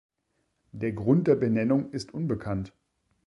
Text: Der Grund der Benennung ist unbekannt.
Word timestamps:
Der 0.71 0.93
Grund 0.93 1.27
der 1.27 1.35
Benennung 1.35 1.91
ist 1.91 2.11
unbekannt. 2.11 2.73